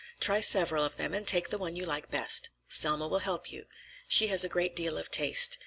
[0.19, 2.49] Try several of them, and take the one you like best.
[2.67, 3.67] Selma will help you.
[4.07, 5.59] She has a great deal of taste.